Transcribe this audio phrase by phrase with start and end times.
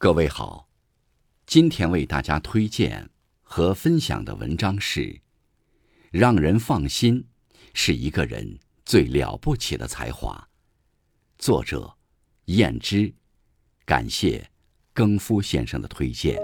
[0.00, 0.68] 各位好，
[1.44, 3.10] 今天为大家推荐
[3.42, 5.00] 和分享的文章是
[6.12, 7.26] 《让人放心
[7.74, 10.48] 是一个人最了不起的才华》，
[11.42, 11.96] 作者
[12.44, 13.12] 燕之，
[13.84, 14.48] 感谢
[14.92, 16.38] 更夫先生的推荐。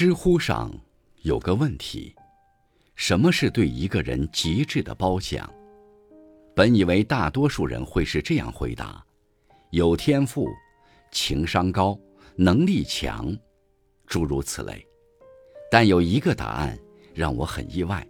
[0.00, 0.72] 知乎上
[1.22, 2.14] 有个问题：
[2.94, 5.52] 什么是对一个人极致的褒奖？
[6.54, 9.04] 本以为大多数人会是这样回答：
[9.72, 10.46] 有天赋、
[11.10, 11.98] 情商高、
[12.36, 13.36] 能力强，
[14.06, 14.86] 诸如此类。
[15.68, 16.78] 但有一个答案
[17.12, 18.06] 让我很意外，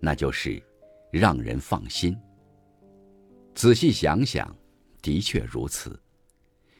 [0.00, 0.62] 那就是
[1.10, 2.14] 让人放心。
[3.54, 4.54] 仔细想想，
[5.00, 5.98] 的确如此。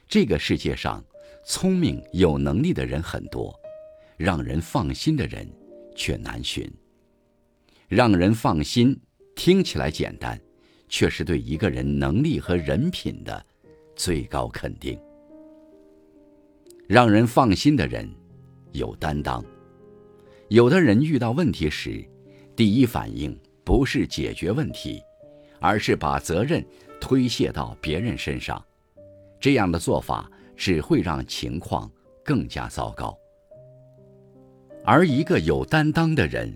[0.07, 1.03] 这个世界上，
[1.43, 3.59] 聪明有能力的人很多。
[4.23, 5.45] 让人放心的人，
[5.97, 6.73] 却难寻。
[7.89, 8.97] 让人放心，
[9.35, 10.41] 听起来简单，
[10.89, 13.45] 却是对一个人能力和人品的
[13.97, 14.97] 最高肯定。
[16.87, 18.09] 让人放心的人，
[18.71, 19.45] 有担当。
[20.47, 22.09] 有的人遇到问题时，
[22.55, 25.03] 第一反应不是解决问题，
[25.59, 26.65] 而是把责任
[27.01, 28.65] 推卸到别人身上。
[29.41, 31.91] 这样的做法只会让情况
[32.25, 33.19] 更加糟糕。
[34.85, 36.53] 而一个有担当的人，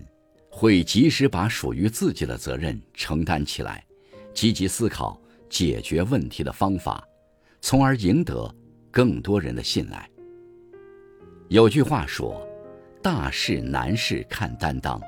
[0.51, 3.85] 会及时把属于自己的责任承担起来，
[4.35, 7.07] 积极思考解决问题的方法，
[7.61, 8.53] 从而赢得
[8.91, 10.11] 更多人的信赖。
[11.49, 12.45] 有句话说
[13.01, 15.01] ：“大事难事看担当。”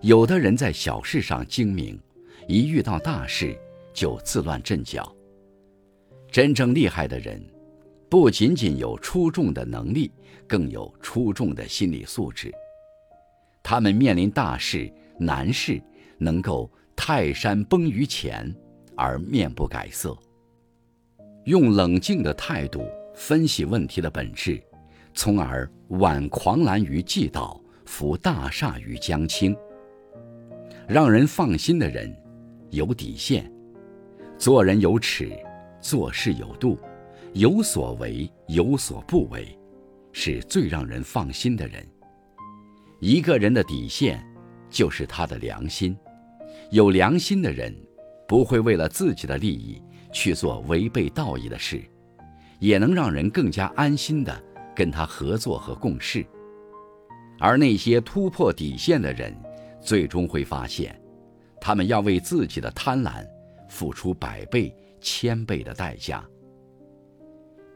[0.00, 2.00] 有的人在小事上精明，
[2.48, 3.54] 一遇到大事
[3.92, 5.14] 就自乱阵脚。
[6.30, 7.51] 真正厉害的人。
[8.12, 10.12] 不仅仅有出众的能力，
[10.46, 12.52] 更有出众的心理素质。
[13.62, 15.80] 他们面临大事难事，
[16.18, 18.54] 能够泰山崩于前
[18.98, 20.14] 而面不改色，
[21.46, 24.62] 用冷静的态度分析问题的本质，
[25.14, 29.56] 从而挽狂澜于既倒，扶大厦于将倾。
[30.86, 32.14] 让人放心的人，
[32.68, 33.50] 有底线，
[34.36, 35.32] 做人有尺，
[35.80, 36.78] 做事有度。
[37.34, 39.58] 有所为，有所不为，
[40.12, 41.86] 是最让人放心的人。
[43.00, 44.22] 一个人的底线，
[44.68, 45.96] 就是他的良心。
[46.70, 47.74] 有良心的人，
[48.28, 49.82] 不会为了自己的利益
[50.12, 51.82] 去做违背道义的事，
[52.58, 54.44] 也能让人更加安心的
[54.76, 56.26] 跟他合作和共事。
[57.38, 59.34] 而那些突破底线的人，
[59.80, 60.94] 最终会发现，
[61.58, 63.26] 他们要为自己的贪婪
[63.70, 66.22] 付出百倍、千倍的代价。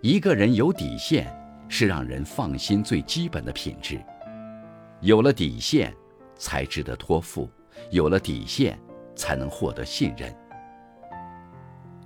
[0.02, 1.26] 一个人有底线，
[1.68, 3.98] 是让人放心最基本的品质。
[5.00, 5.92] 有了底线，
[6.36, 7.48] 才值得托付；
[7.90, 8.78] 有了底线，
[9.14, 10.32] 才能获得信任。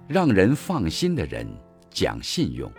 [0.07, 1.47] 让人放心的人
[1.91, 2.71] 讲信用。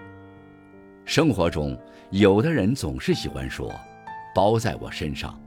[1.06, 1.78] 生活中，
[2.10, 3.70] 有的人总是喜欢说
[4.34, 5.38] “包在我身上”，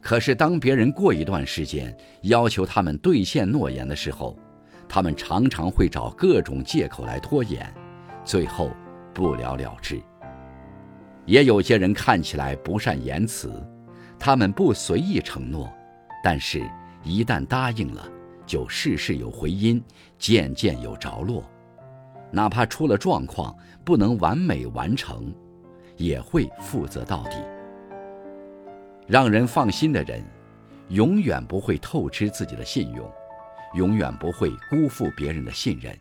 [0.00, 4.38] 可是当别人过一段时间要求他们兑现诺言的时候，
[4.88, 7.72] 他们常常会找各种借口来拖延。
[8.24, 8.70] 最后
[9.12, 10.00] 不了了之。
[11.26, 13.52] 也有些人看起来不善言辞，
[14.18, 15.72] 他们不随意承诺，
[16.24, 16.68] 但是，
[17.02, 18.08] 一旦答应了，
[18.46, 19.82] 就事事有回音，
[20.18, 21.44] 件件有着落。
[22.32, 25.32] 哪怕出了状况，不能完美完成，
[25.96, 27.36] 也会负责到底。
[29.06, 30.24] 让人放心的人，
[30.88, 33.10] 永远不会透支自己的信用，
[33.74, 35.96] 永远不会辜负别人的信任。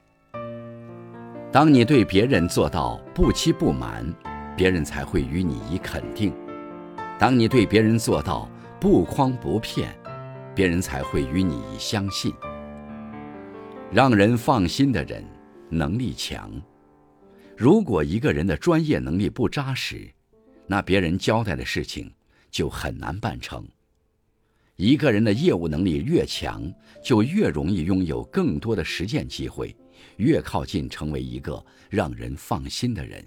[1.52, 4.06] 当你对别人做到不欺不瞒，
[4.56, 6.32] 别人才会与你以肯定；
[7.18, 8.48] 当你对别人做到
[8.80, 9.92] 不诓不骗，
[10.54, 12.32] 别人才会与你以相信。
[13.92, 15.26] 让人放心的人，
[15.70, 16.52] 能力强。
[17.58, 20.08] 如果一个人的专业能力不扎实，
[20.68, 22.14] 那别人交代的事情
[22.52, 23.68] 就很难办成。
[24.76, 26.72] 一个人的业务能力越强，
[27.04, 29.76] 就越容易拥有更多的实践机会。
[30.18, 33.26] 越靠近成为一个让人放心的人。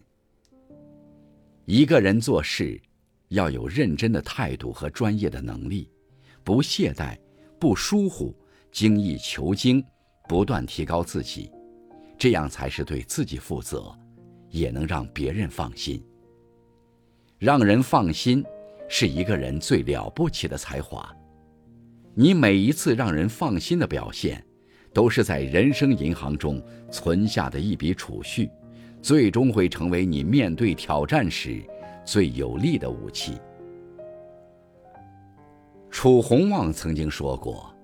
[1.65, 2.81] 一个人做事
[3.29, 5.89] 要有认真的态度和专业的能力，
[6.43, 7.19] 不懈怠，
[7.59, 8.35] 不疏忽，
[8.71, 9.83] 精益求精，
[10.29, 11.51] 不断提高自己，
[12.19, 13.97] 这样才是对自己负责，
[14.51, 16.05] 也能让别人放心。
[17.39, 18.45] 让人放心
[18.89, 21.15] 是一个人最了不起的才华。
[22.15, 24.45] 你每一次让人放心的表现。
[24.93, 28.51] 都是在人生银行中存下的一笔储蓄，
[29.01, 31.63] 最终会成为你面对挑战时
[32.05, 33.39] 最有力的武器。
[35.91, 37.75] 楚洪旺曾经说过：“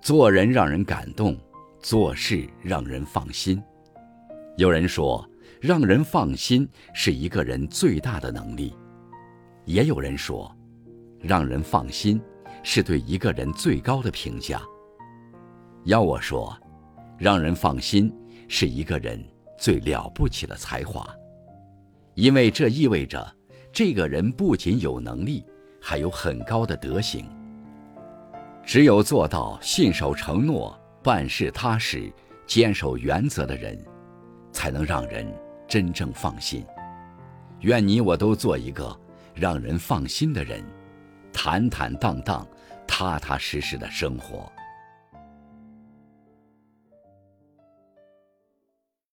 [0.00, 1.36] 做人让人感动，
[1.80, 3.62] 做事让人放心。”
[4.56, 5.28] 有人说，
[5.60, 8.72] 让人放心是一个人最大的能力；
[9.64, 10.54] 也有人说，
[11.20, 12.20] 让人放心
[12.62, 14.62] 是对一个人最高的评价。
[15.84, 16.56] 要我说，
[17.16, 18.12] 让人放心
[18.48, 19.22] 是一个人
[19.58, 21.08] 最了不起的才华，
[22.14, 23.34] 因为这意味着
[23.72, 25.44] 这个人不仅有能力。
[25.86, 27.26] 还有很高的德行。
[28.64, 32.10] 只有做到信守承诺、办事踏实、
[32.46, 33.78] 坚守原则的人，
[34.50, 35.30] 才能让人
[35.68, 36.64] 真正放心。
[37.60, 38.98] 愿你我都做一个
[39.34, 40.64] 让人放心的人，
[41.34, 42.48] 坦坦荡荡、
[42.86, 44.50] 踏踏实实的生活。